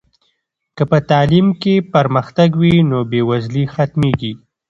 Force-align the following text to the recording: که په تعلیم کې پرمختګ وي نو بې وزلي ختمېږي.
که 0.75 0.83
په 0.91 0.97
تعلیم 1.09 1.47
کې 1.61 1.73
پرمختګ 1.93 2.49
وي 2.61 2.75
نو 2.89 2.99
بې 3.09 3.21
وزلي 3.29 3.63
ختمېږي. 3.73 4.33